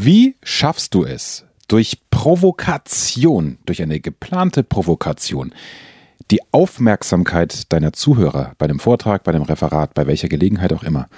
[0.00, 5.52] Wie schaffst du es, durch Provokation, durch eine geplante Provokation,
[6.30, 11.08] die Aufmerksamkeit deiner Zuhörer bei dem Vortrag, bei dem Referat, bei welcher Gelegenheit auch immer,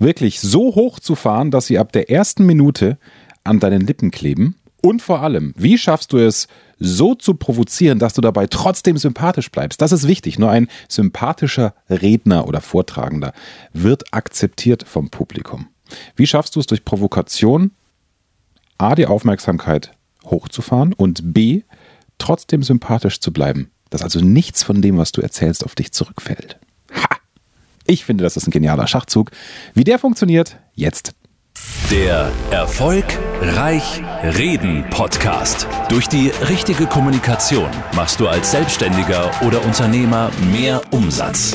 [0.00, 2.98] wirklich so hoch zu fahren, dass sie ab der ersten Minute
[3.44, 4.56] an deinen Lippen kleben?
[4.82, 6.48] Und vor allem, wie schaffst du es,
[6.80, 9.80] so zu provozieren, dass du dabei trotzdem sympathisch bleibst?
[9.80, 10.40] Das ist wichtig.
[10.40, 13.32] Nur ein sympathischer Redner oder Vortragender
[13.72, 15.68] wird akzeptiert vom Publikum.
[16.16, 17.70] Wie schaffst du es durch Provokation,
[18.78, 19.92] A, die Aufmerksamkeit
[20.24, 21.62] hochzufahren und B,
[22.18, 23.70] trotzdem sympathisch zu bleiben?
[23.90, 26.58] Dass also nichts von dem, was du erzählst, auf dich zurückfällt.
[26.94, 27.08] Ha!
[27.86, 29.30] Ich finde, das ist ein genialer Schachzug.
[29.74, 31.14] Wie der funktioniert, jetzt.
[31.90, 33.04] Der Erfolg
[33.40, 35.68] Reich Reden Podcast.
[35.88, 41.54] Durch die richtige Kommunikation machst du als Selbstständiger oder Unternehmer mehr Umsatz.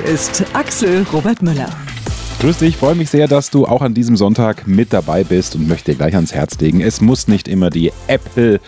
[0.00, 1.68] ist, Axel Robert Müller.
[2.40, 5.66] Grüß dich, freue mich sehr, dass du auch an diesem Sonntag mit dabei bist und
[5.66, 6.80] möchte dir gleich ans Herz legen.
[6.80, 8.60] Es muss nicht immer die Apple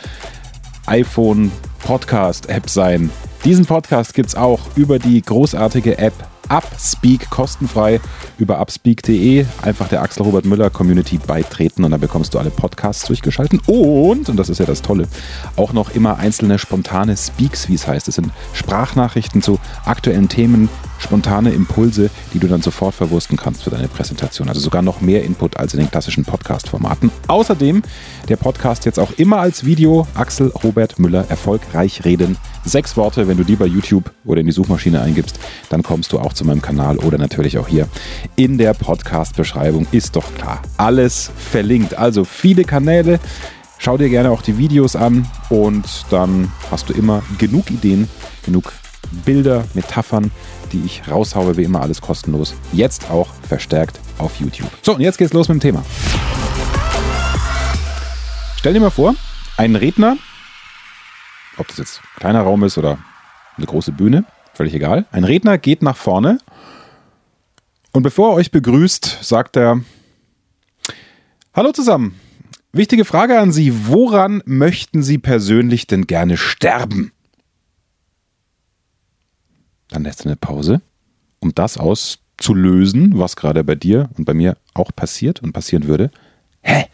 [0.86, 3.10] iPhone Podcast App sein.
[3.44, 6.14] Diesen Podcast gibt es auch über die großartige App
[6.50, 8.00] Upspeak kostenfrei
[8.38, 9.46] über upspeak.de.
[9.62, 13.60] Einfach der Axel Robert Müller Community beitreten und dann bekommst du alle Podcasts durchgeschalten.
[13.66, 15.06] Und, und das ist ja das Tolle,
[15.56, 18.08] auch noch immer einzelne spontane Speaks, wie es heißt.
[18.08, 20.68] Das sind Sprachnachrichten zu aktuellen Themen,
[21.00, 24.48] spontane Impulse, die du dann sofort verwursten kannst für deine Präsentation.
[24.48, 27.10] Also sogar noch mehr Input als in den klassischen Podcast-Formaten.
[27.26, 27.82] Außerdem
[28.28, 30.06] der Podcast jetzt auch immer als Video.
[30.14, 32.36] Axel Robert Müller, erfolgreich reden.
[32.64, 36.19] Sechs Worte, wenn du die bei YouTube oder in die Suchmaschine eingibst, dann kommst du
[36.19, 37.88] auch zu meinem Kanal oder natürlich auch hier
[38.36, 39.86] in der Podcast-Beschreibung.
[39.92, 40.60] Ist doch klar.
[40.76, 41.94] Alles verlinkt.
[41.96, 43.19] Also viele Kanäle.
[43.78, 48.10] Schau dir gerne auch die Videos an und dann hast du immer genug Ideen,
[48.44, 48.75] genug
[49.25, 50.30] Bilder, Metaphern,
[50.72, 52.54] die ich raushaue, wie immer alles kostenlos.
[52.72, 54.70] Jetzt auch verstärkt auf YouTube.
[54.82, 55.84] So, und jetzt geht's los mit dem Thema.
[58.56, 59.14] Stell dir mal vor,
[59.56, 60.16] ein Redner,
[61.56, 62.98] ob das jetzt ein kleiner Raum ist oder
[63.56, 65.06] eine große Bühne, völlig egal.
[65.12, 66.38] Ein Redner geht nach vorne
[67.92, 69.81] und bevor er euch begrüßt, sagt er,
[71.52, 72.20] Hallo zusammen.
[72.72, 73.88] Wichtige Frage an Sie.
[73.88, 77.10] Woran möchten Sie persönlich denn gerne sterben?
[79.90, 80.80] Dann lässt er eine Pause,
[81.40, 86.10] um das auszulösen, was gerade bei dir und bei mir auch passiert und passieren würde.
[86.62, 86.86] Hä?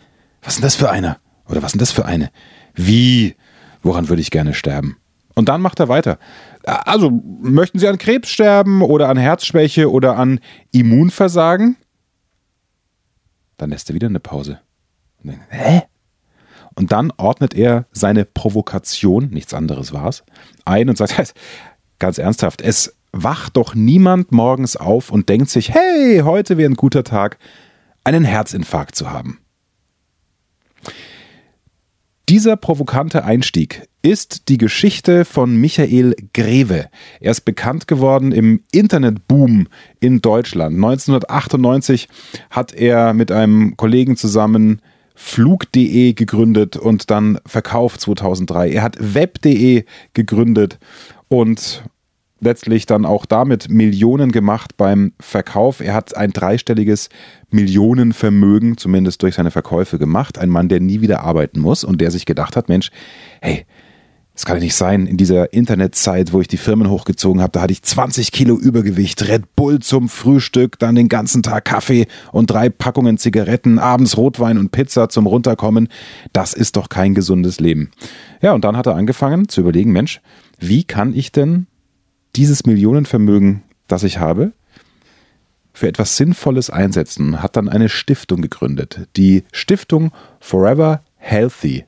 [0.42, 1.18] Was ist denn das für einer?
[1.48, 2.30] Oder was ist denn das für eine?
[2.74, 3.34] Wie?
[3.82, 4.96] Woran würde ich gerne sterben?
[5.34, 6.18] Und dann macht er weiter.
[6.64, 7.10] Also,
[7.42, 10.40] möchten Sie an Krebs sterben oder an Herzschwäche oder an
[10.72, 11.76] Immunversagen?
[13.58, 14.60] Dann lässt er wieder eine Pause.
[15.22, 15.82] Dann, Hä?
[16.74, 20.24] Und dann ordnet er seine Provokation, nichts anderes war es,
[20.64, 21.34] ein und sagt,
[21.98, 26.74] ganz ernsthaft, es wacht doch niemand morgens auf und denkt sich, hey, heute wäre ein
[26.74, 27.38] guter Tag,
[28.04, 29.38] einen Herzinfarkt zu haben.
[32.28, 36.88] Dieser provokante Einstieg ist die Geschichte von Michael Greve.
[37.20, 39.68] Er ist bekannt geworden im Internetboom
[40.00, 40.74] in Deutschland.
[40.74, 42.08] 1998
[42.50, 44.82] hat er mit einem Kollegen zusammen
[45.16, 48.70] Flug.de gegründet und dann verkauft 2003.
[48.70, 50.78] Er hat Web.de gegründet
[51.28, 51.82] und
[52.40, 55.80] letztlich dann auch damit Millionen gemacht beim Verkauf.
[55.80, 57.08] Er hat ein dreistelliges
[57.50, 60.38] Millionenvermögen, zumindest durch seine Verkäufe gemacht.
[60.38, 62.90] Ein Mann, der nie wieder arbeiten muss und der sich gedacht hat, Mensch,
[63.40, 63.64] hey,
[64.36, 65.06] das kann ja nicht sein.
[65.06, 69.26] In dieser Internetzeit, wo ich die Firmen hochgezogen habe, da hatte ich 20 Kilo Übergewicht,
[69.26, 74.58] Red Bull zum Frühstück, dann den ganzen Tag Kaffee und drei Packungen Zigaretten, abends Rotwein
[74.58, 75.88] und Pizza zum Runterkommen.
[76.34, 77.90] Das ist doch kein gesundes Leben.
[78.42, 80.20] Ja, und dann hat er angefangen zu überlegen, Mensch,
[80.58, 81.66] wie kann ich denn
[82.36, 84.52] dieses Millionenvermögen, das ich habe,
[85.72, 91.85] für etwas Sinnvolles einsetzen, hat dann eine Stiftung gegründet, die Stiftung Forever Healthy.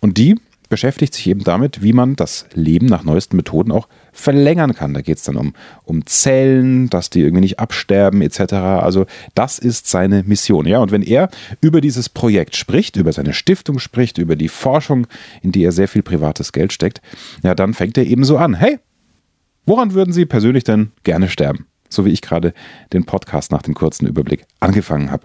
[0.00, 0.36] Und die
[0.68, 4.94] beschäftigt sich eben damit, wie man das Leben nach neuesten Methoden auch verlängern kann.
[4.94, 5.54] Da geht es dann um,
[5.84, 8.54] um Zellen, dass die irgendwie nicht absterben etc.
[8.54, 10.66] Also das ist seine Mission.
[10.66, 11.28] Ja, und wenn er
[11.60, 15.06] über dieses Projekt spricht, über seine Stiftung spricht, über die Forschung,
[15.42, 17.00] in die er sehr viel privates Geld steckt,
[17.42, 18.54] ja, dann fängt er eben so an.
[18.54, 18.78] Hey,
[19.66, 21.66] woran würden Sie persönlich denn gerne sterben?
[21.88, 22.52] So wie ich gerade
[22.92, 25.24] den Podcast nach dem kurzen Überblick angefangen habe.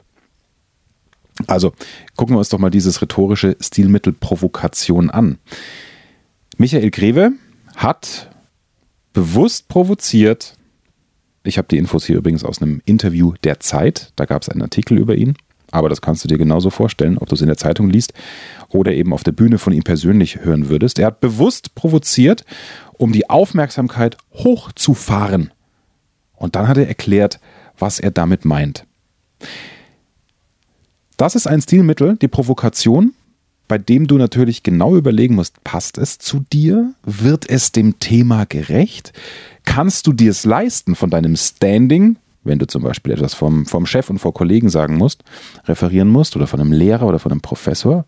[1.47, 1.73] Also
[2.15, 5.37] gucken wir uns doch mal dieses rhetorische Stilmittel Provokation an.
[6.57, 7.31] Michael Greve
[7.75, 8.29] hat
[9.13, 10.55] bewusst provoziert.
[11.43, 14.11] Ich habe die Infos hier übrigens aus einem Interview der Zeit.
[14.15, 15.35] Da gab es einen Artikel über ihn.
[15.71, 18.13] Aber das kannst du dir genauso vorstellen, ob du es in der Zeitung liest
[18.67, 20.99] oder eben auf der Bühne von ihm persönlich hören würdest.
[20.99, 22.45] Er hat bewusst provoziert,
[22.93, 25.51] um die Aufmerksamkeit hochzufahren.
[26.35, 27.39] Und dann hat er erklärt,
[27.77, 28.85] was er damit meint.
[31.17, 33.13] Das ist ein Stilmittel, die Provokation,
[33.67, 36.93] bei dem du natürlich genau überlegen musst, passt es zu dir?
[37.03, 39.13] Wird es dem Thema gerecht?
[39.63, 43.85] Kannst du dir es leisten von deinem Standing, wenn du zum Beispiel etwas vom, vom
[43.85, 45.23] Chef und vor Kollegen sagen musst,
[45.67, 48.05] referieren musst oder von einem Lehrer oder von einem Professor?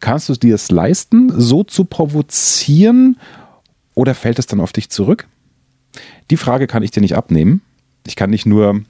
[0.00, 3.18] Kannst du dir es leisten, so zu provozieren
[3.94, 5.28] oder fällt es dann auf dich zurück?
[6.30, 7.60] Die Frage kann ich dir nicht abnehmen.
[8.06, 8.82] Ich kann dich nur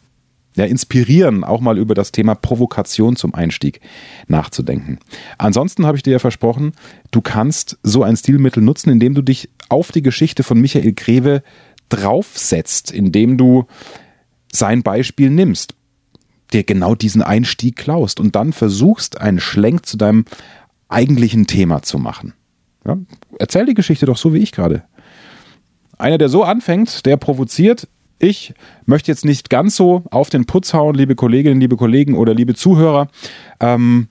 [0.56, 3.81] ja, inspirieren, auch mal über das Thema Provokation zum Einstieg
[4.29, 4.99] nachzudenken.
[5.39, 6.73] Ansonsten habe ich dir ja versprochen,
[7.11, 11.43] du kannst so ein Stilmittel nutzen, indem du dich auf die Geschichte von Michael Greve
[11.89, 13.67] draufsetzt, indem du
[14.53, 15.75] sein Beispiel nimmst,
[16.53, 20.25] dir genau diesen Einstieg klaust und dann versuchst, einen Schlenk zu deinem
[20.89, 22.35] eigentlichen Thema zu machen.
[22.87, 22.99] Ja,
[23.39, 24.85] erzähl die Geschichte doch so wie ich gerade.
[25.99, 27.89] Einer, der so anfängt, der provoziert.
[28.19, 28.55] Ich
[28.87, 32.55] möchte jetzt nicht ganz so auf den Putz hauen, liebe Kolleginnen, liebe Kollegen oder liebe
[32.55, 33.09] Zuhörer.
[33.61, 34.09] Ähm,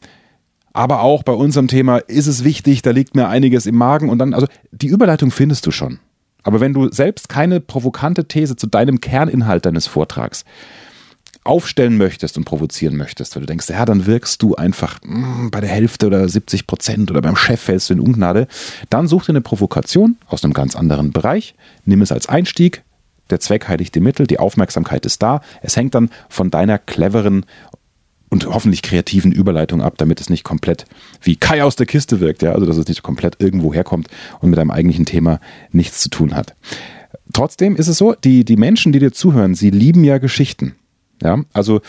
[0.74, 4.18] aber auch bei unserem Thema ist es wichtig, da liegt mir einiges im Magen und
[4.18, 6.00] dann, also die Überleitung findest du schon.
[6.42, 10.44] Aber wenn du selbst keine provokante These zu deinem Kerninhalt deines Vortrags
[11.46, 15.52] aufstellen möchtest und provozieren möchtest, weil du denkst, ja, dann wirkst du einfach mh, mm,
[15.52, 18.48] bei der Hälfte oder 70 Prozent oder beim Chef fällst du in Ungnade,
[18.90, 21.56] dann such dir eine Provokation aus einem ganz anderen Bereich,
[21.86, 22.84] nimm es als Einstieg,
[23.33, 27.45] der Zweck heiligt die Mittel, die Aufmerksamkeit ist da, es hängt dann von deiner cleveren
[28.30, 30.85] und hoffentlich kreativen Überleitung ab, damit es nicht komplett
[31.21, 34.07] wie Kai aus der Kiste wirkt, ja, also dass es nicht komplett irgendwo herkommt
[34.39, 35.39] und mit einem eigentlichen Thema
[35.71, 36.56] nichts zu tun hat.
[37.31, 40.75] Trotzdem ist es so, die, die Menschen, die dir zuhören, sie lieben ja Geschichten.
[41.21, 41.81] Ja, also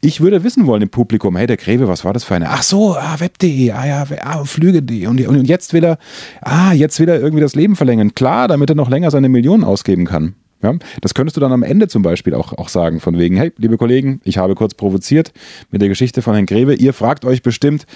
[0.00, 2.50] ich würde wissen wollen im Publikum, hey, der Greve, was war das für eine?
[2.50, 5.98] Ach so, ah, web.de, ah ja, ah, flüge.de und, und jetzt will er,
[6.40, 8.14] ah, jetzt will er irgendwie das Leben verlängern.
[8.14, 10.34] Klar, damit er noch länger seine Millionen ausgeben kann.
[10.62, 13.52] Ja, das könntest du dann am Ende zum Beispiel auch, auch sagen, von wegen, hey,
[13.56, 15.32] liebe Kollegen, ich habe kurz provoziert
[15.70, 16.74] mit der Geschichte von Herrn Greve.
[16.74, 17.86] Ihr fragt euch bestimmt,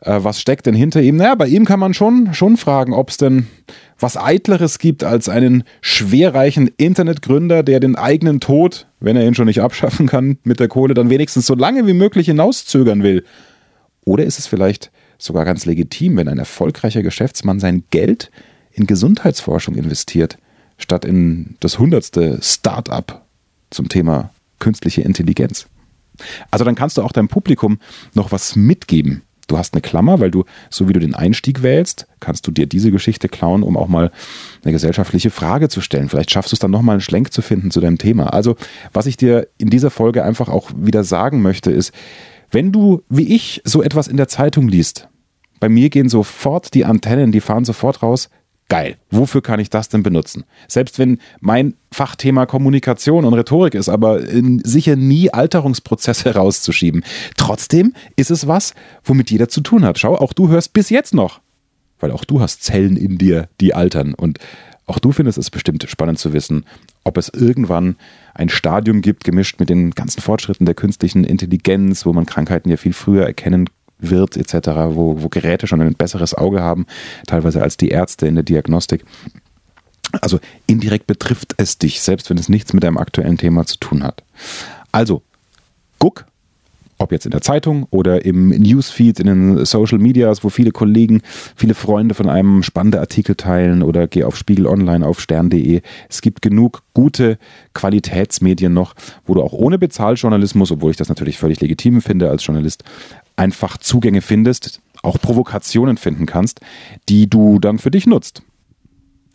[0.00, 1.16] äh, was steckt denn hinter ihm?
[1.16, 3.46] Naja, bei ihm kann man schon, schon fragen, ob es denn
[3.98, 9.46] was Eitleres gibt als einen schwerreichen Internetgründer, der den eigenen Tod, wenn er ihn schon
[9.46, 13.24] nicht abschaffen kann mit der Kohle, dann wenigstens so lange wie möglich hinauszögern will.
[14.04, 18.30] Oder ist es vielleicht sogar ganz legitim, wenn ein erfolgreicher Geschäftsmann sein Geld
[18.72, 20.38] in Gesundheitsforschung investiert?
[20.82, 23.22] Statt in das hundertste Start-up
[23.70, 25.66] zum Thema künstliche Intelligenz.
[26.50, 27.78] Also dann kannst du auch deinem Publikum
[28.14, 29.22] noch was mitgeben.
[29.46, 32.66] Du hast eine Klammer, weil du, so wie du den Einstieg wählst, kannst du dir
[32.66, 34.12] diese Geschichte klauen, um auch mal
[34.62, 36.08] eine gesellschaftliche Frage zu stellen.
[36.08, 38.32] Vielleicht schaffst du es dann nochmal einen Schlenk zu finden zu deinem Thema.
[38.32, 38.54] Also,
[38.92, 41.92] was ich dir in dieser Folge einfach auch wieder sagen möchte, ist,
[42.52, 45.08] wenn du, wie ich, so etwas in der Zeitung liest,
[45.58, 48.30] bei mir gehen sofort die Antennen, die fahren sofort raus,
[48.70, 48.96] geil.
[49.10, 50.44] Wofür kann ich das denn benutzen?
[50.66, 54.20] Selbst wenn mein Fachthema Kommunikation und Rhetorik ist, aber
[54.62, 57.04] sicher nie Alterungsprozesse rauszuschieben.
[57.36, 58.72] Trotzdem ist es was,
[59.04, 59.98] womit jeder zu tun hat.
[59.98, 61.40] Schau, auch du hörst bis jetzt noch.
[61.98, 64.14] Weil auch du hast Zellen in dir, die altern.
[64.14, 64.38] Und
[64.86, 66.64] auch du findest es bestimmt spannend zu wissen,
[67.04, 67.96] ob es irgendwann
[68.34, 72.76] ein Stadium gibt, gemischt mit den ganzen Fortschritten der künstlichen Intelligenz, wo man Krankheiten ja
[72.76, 73.68] viel früher erkennen
[74.00, 76.86] wird etc., wo, wo Geräte schon ein besseres Auge haben,
[77.26, 79.04] teilweise als die Ärzte in der Diagnostik.
[80.20, 84.02] Also indirekt betrifft es dich, selbst wenn es nichts mit deinem aktuellen Thema zu tun
[84.02, 84.24] hat.
[84.92, 85.22] Also,
[85.98, 86.26] guck,
[87.00, 91.22] ob jetzt in der Zeitung oder im Newsfeed, in den Social Medias, wo viele Kollegen,
[91.56, 95.80] viele Freunde von einem spannende Artikel teilen oder geh auf Spiegel Online, auf stern.de.
[96.08, 97.38] Es gibt genug gute
[97.72, 102.44] Qualitätsmedien noch, wo du auch ohne Bezahljournalismus, obwohl ich das natürlich völlig legitim finde als
[102.44, 102.84] Journalist,
[103.34, 106.60] einfach Zugänge findest, auch Provokationen finden kannst,
[107.08, 108.42] die du dann für dich nutzt.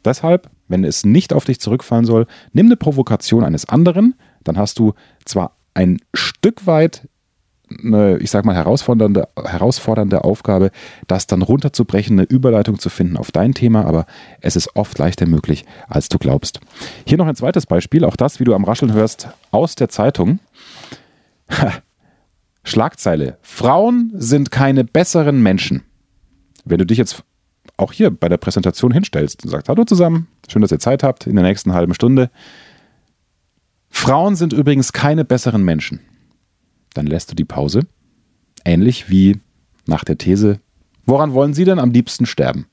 [0.05, 4.77] Deshalb, wenn es nicht auf dich zurückfallen soll, nimm eine Provokation eines anderen, dann hast
[4.77, 4.93] du
[5.25, 7.07] zwar ein Stück weit
[7.69, 10.71] eine, ich sag mal, herausfordernde, herausfordernde Aufgabe,
[11.07, 14.05] das dann runterzubrechen, eine Überleitung zu finden auf dein Thema, aber
[14.41, 16.59] es ist oft leichter möglich, als du glaubst.
[17.05, 20.39] Hier noch ein zweites Beispiel, auch das, wie du am Rascheln hörst, aus der Zeitung.
[22.63, 23.37] Schlagzeile.
[23.41, 25.83] Frauen sind keine besseren Menschen.
[26.65, 27.23] Wenn du dich jetzt
[27.77, 31.27] auch hier bei der Präsentation hinstellst und sagst, hallo zusammen, schön, dass ihr Zeit habt
[31.27, 32.31] in der nächsten halben Stunde.
[33.89, 35.99] Frauen sind übrigens keine besseren Menschen.
[36.95, 37.81] Dann lässt du die Pause.
[38.63, 39.39] Ähnlich wie
[39.85, 40.59] nach der These,
[41.05, 42.65] woran wollen Sie denn am liebsten sterben?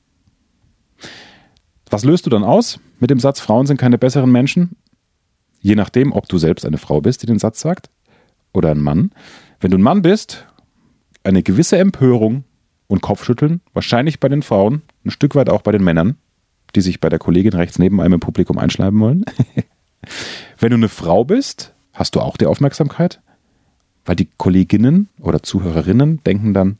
[1.91, 4.77] Was löst du dann aus mit dem Satz, Frauen sind keine besseren Menschen?
[5.61, 7.91] Je nachdem, ob du selbst eine Frau bist, die den Satz sagt,
[8.55, 9.11] oder ein Mann.
[9.61, 10.47] Wenn du ein Mann bist,
[11.25, 12.45] eine gewisse Empörung
[12.87, 16.17] und Kopfschütteln, wahrscheinlich bei den Frauen, ein Stück weit auch bei den Männern,
[16.75, 19.25] die sich bei der Kollegin rechts neben einem im Publikum einschleiben wollen.
[20.59, 23.21] Wenn du eine Frau bist, hast du auch die Aufmerksamkeit,
[24.05, 26.79] weil die Kolleginnen oder Zuhörerinnen denken dann,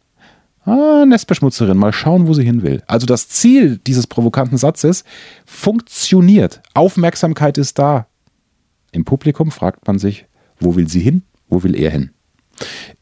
[0.65, 2.83] ah, Nestbeschmutzerin, mal schauen, wo sie hin will.
[2.87, 5.05] Also das Ziel dieses provokanten Satzes
[5.45, 6.63] funktioniert.
[6.75, 8.07] Aufmerksamkeit ist da.
[8.93, 10.27] Im Publikum fragt man sich,
[10.61, 11.23] wo will sie hin?
[11.49, 12.11] Wo will er hin?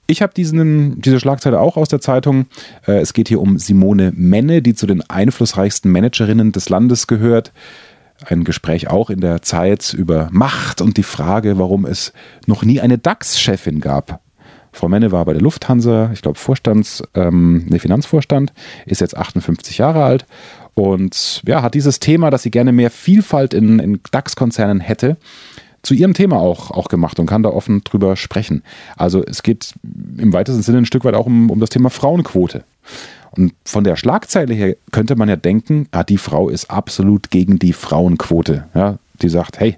[0.07, 2.47] Ich habe diese Schlagzeile auch aus der Zeitung.
[2.87, 7.53] Äh, es geht hier um Simone Menne, die zu den einflussreichsten Managerinnen des Landes gehört.
[8.27, 12.13] Ein Gespräch auch in der Zeit über Macht und die Frage, warum es
[12.47, 14.21] noch nie eine DAX-Chefin gab.
[14.73, 18.53] Frau Menne war bei der Lufthansa, ich glaube Vorstands, ähm, ne, Finanzvorstand,
[18.87, 20.27] ist jetzt 58 Jahre alt
[20.75, 25.17] und ja, hat dieses Thema, dass sie gerne mehr Vielfalt in, in DAX-Konzernen hätte,
[25.83, 28.63] zu ihrem Thema auch, auch gemacht und kann da offen drüber sprechen.
[28.97, 29.73] Also es geht
[30.19, 32.65] im weitesten Sinne ein Stück weit auch um, um das Thema Frauenquote.
[33.33, 37.59] Und von der Schlagzeile her könnte man ja denken, ah, die Frau ist absolut gegen
[37.59, 38.67] die Frauenquote.
[38.75, 39.77] Ja, die sagt, hey,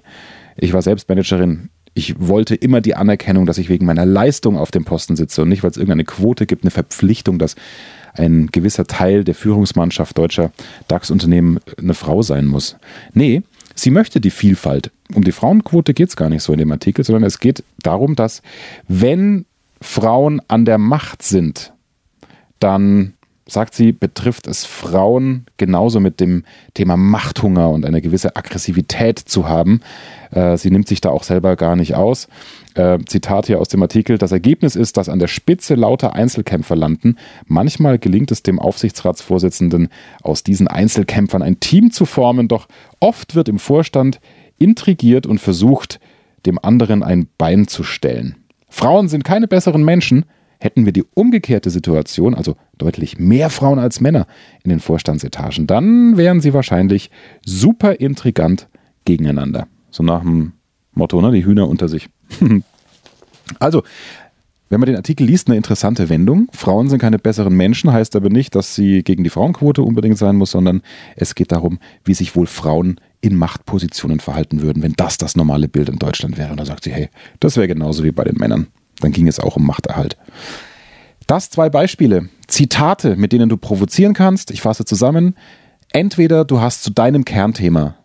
[0.55, 4.71] ich war selbst Managerin, ich wollte immer die Anerkennung, dass ich wegen meiner Leistung auf
[4.71, 7.55] dem Posten sitze und nicht, weil es irgendeine Quote gibt, eine Verpflichtung, dass
[8.15, 10.51] ein gewisser Teil der Führungsmannschaft deutscher
[10.87, 12.77] DAX-Unternehmen eine Frau sein muss.
[13.13, 13.43] Nee,
[13.75, 14.91] Sie möchte die Vielfalt.
[15.13, 18.15] Um die Frauenquote geht es gar nicht so in dem Artikel, sondern es geht darum,
[18.15, 18.41] dass
[18.87, 19.45] wenn
[19.81, 21.73] Frauen an der Macht sind,
[22.59, 23.13] dann
[23.47, 29.47] sagt sie, betrifft es Frauen genauso mit dem Thema Machthunger und eine gewisse Aggressivität zu
[29.47, 29.81] haben.
[30.31, 32.29] Äh, sie nimmt sich da auch selber gar nicht aus.
[32.75, 36.75] Äh, Zitat hier aus dem Artikel, das Ergebnis ist, dass an der Spitze lauter Einzelkämpfer
[36.75, 37.17] landen.
[37.45, 39.89] Manchmal gelingt es dem Aufsichtsratsvorsitzenden,
[40.21, 42.67] aus diesen Einzelkämpfern ein Team zu formen, doch
[42.99, 44.19] oft wird im Vorstand
[44.57, 45.99] intrigiert und versucht,
[46.45, 48.35] dem anderen ein Bein zu stellen.
[48.69, 50.25] Frauen sind keine besseren Menschen,
[50.63, 54.27] Hätten wir die umgekehrte Situation, also deutlich mehr Frauen als Männer
[54.63, 57.11] in den Vorstandsetagen, dann wären sie wahrscheinlich
[57.45, 58.69] super intrigant
[59.03, 59.67] gegeneinander.
[59.91, 60.53] So nach dem
[60.93, 61.33] Motto, ne?
[61.33, 62.07] Die Hühner unter sich.
[63.59, 63.83] also,
[64.69, 66.47] wenn man den Artikel liest, eine interessante Wendung.
[66.53, 70.37] Frauen sind keine besseren Menschen, heißt aber nicht, dass sie gegen die Frauenquote unbedingt sein
[70.37, 70.81] muss, sondern
[71.17, 75.67] es geht darum, wie sich wohl Frauen in Machtpositionen verhalten würden, wenn das das normale
[75.67, 76.51] Bild in Deutschland wäre.
[76.51, 77.09] Und da sagt sie, hey,
[77.41, 78.67] das wäre genauso wie bei den Männern.
[78.99, 80.17] Dann ging es auch um Machterhalt.
[81.27, 82.29] Das zwei Beispiele.
[82.47, 84.51] Zitate, mit denen du provozieren kannst.
[84.51, 85.35] Ich fasse zusammen.
[85.91, 87.95] Entweder du hast zu deinem Kernthema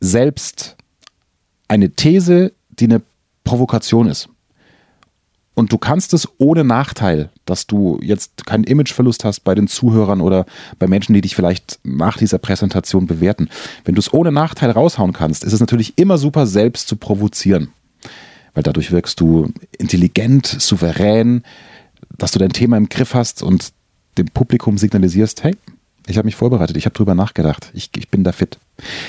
[0.00, 0.76] selbst
[1.68, 3.02] eine These, die eine
[3.44, 4.28] Provokation ist.
[5.54, 10.20] Und du kannst es ohne Nachteil, dass du jetzt keinen Imageverlust hast bei den Zuhörern
[10.20, 10.46] oder
[10.78, 13.48] bei Menschen, die dich vielleicht nach dieser Präsentation bewerten.
[13.84, 17.72] Wenn du es ohne Nachteil raushauen kannst, ist es natürlich immer super, selbst zu provozieren
[18.54, 21.42] weil dadurch wirkst du intelligent, souverän,
[22.16, 23.72] dass du dein Thema im Griff hast und
[24.18, 25.56] dem Publikum signalisierst, hey,
[26.06, 28.58] ich habe mich vorbereitet, ich habe drüber nachgedacht, ich, ich bin da fit.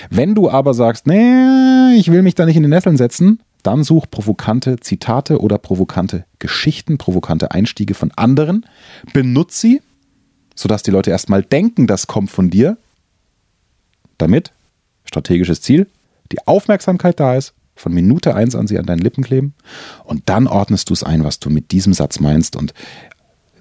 [0.10, 3.84] Wenn du aber sagst, nee, ich will mich da nicht in die Nesseln setzen, dann
[3.84, 8.66] such provokante Zitate oder provokante Geschichten, provokante Einstiege von anderen,
[9.14, 9.82] benutze sie,
[10.56, 12.78] sodass die Leute erstmal denken, das kommt von dir,
[14.18, 14.52] damit,
[15.06, 15.88] strategisches Ziel,
[16.32, 19.54] die Aufmerksamkeit da ist von Minute eins an sie an deinen Lippen kleben
[20.04, 22.74] und dann ordnest du es ein, was du mit diesem Satz meinst und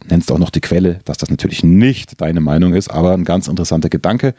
[0.08, 3.48] nennst auch noch die Quelle, dass das natürlich nicht deine Meinung ist, aber ein ganz
[3.48, 4.34] interessanter Gedanke,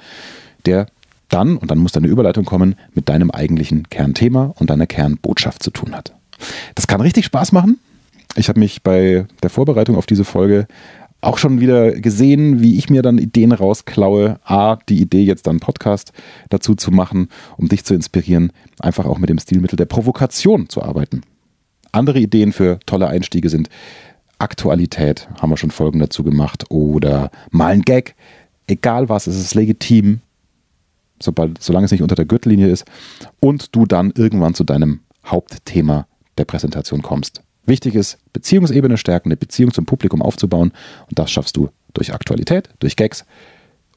[0.66, 0.88] der
[1.30, 5.72] dann, und dann muss deine Überleitung kommen, mit deinem eigentlichen Kernthema und deiner Kernbotschaft zu
[5.72, 6.14] tun hat.
[6.76, 7.80] Das kann richtig Spaß machen.
[8.36, 10.68] Ich habe mich bei der Vorbereitung auf diese Folge
[11.22, 14.40] auch schon wieder gesehen, wie ich mir dann Ideen rausklaue.
[14.44, 16.14] A, die Idee jetzt dann Podcast
[16.50, 20.82] dazu zu machen, um dich zu inspirieren, einfach auch mit dem Stilmittel der Provokation zu
[20.82, 21.22] arbeiten.
[21.92, 23.70] Andere Ideen für tolle Einstiege sind
[24.40, 28.16] Aktualität, haben wir schon Folgen dazu gemacht, oder mal ein Gag.
[28.66, 30.22] Egal was, es ist legitim,
[31.22, 32.86] sobald, solange es nicht unter der Gürtellinie ist,
[33.40, 37.44] und du dann irgendwann zu deinem Hauptthema der Präsentation kommst.
[37.66, 40.72] Wichtig ist, Beziehungsebene stärken, eine Beziehung zum Publikum aufzubauen.
[41.10, 43.26] Und das schaffst du durch Aktualität, durch Gags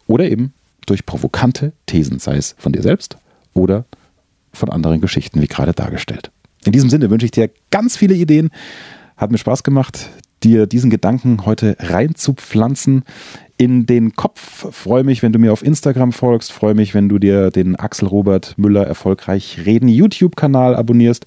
[0.06, 0.52] oder eben
[0.86, 3.16] durch provokante Thesen, sei es von dir selbst
[3.54, 3.86] oder
[4.52, 6.30] von anderen Geschichten, wie gerade dargestellt.
[6.64, 8.50] In diesem Sinne wünsche ich dir ganz viele Ideen.
[9.16, 10.08] Hat mir Spaß gemacht,
[10.42, 13.04] dir diesen Gedanken heute reinzupflanzen
[13.56, 14.66] in den Kopf.
[14.74, 16.52] Freue mich, wenn du mir auf Instagram folgst.
[16.52, 21.26] Freue mich, wenn du dir den Axel Robert Müller erfolgreich reden YouTube-Kanal abonnierst.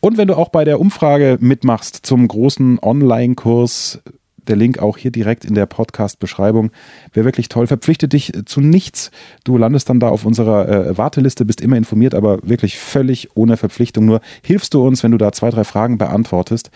[0.00, 4.02] Und wenn du auch bei der Umfrage mitmachst zum großen Online-Kurs
[4.48, 6.70] Der Link auch hier direkt in der Podcast-Beschreibung.
[7.12, 7.66] Wäre wirklich toll.
[7.66, 9.10] Verpflichte dich zu nichts.
[9.44, 13.56] Du landest dann da auf unserer äh, Warteliste, bist immer informiert, aber wirklich völlig ohne
[13.56, 14.04] Verpflichtung.
[14.06, 16.70] Nur hilfst du uns, wenn du da zwei, drei Fragen beantwortest,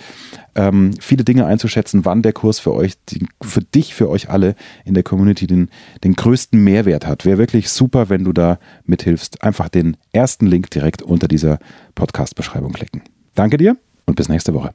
[0.54, 4.54] ähm, viele Dinge einzuschätzen, wann der Kurs für euch, die, für dich, für euch alle
[4.84, 5.70] in der Community den,
[6.04, 7.24] den größten Mehrwert hat.
[7.24, 9.42] Wäre wirklich super, wenn du da mithilfst.
[9.42, 11.58] Einfach den ersten Link direkt unter dieser
[11.94, 13.02] Podcast-Beschreibung klicken.
[13.34, 14.74] Danke dir und bis nächste Woche.